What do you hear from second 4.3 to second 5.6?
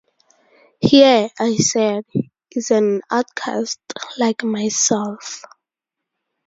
myself'.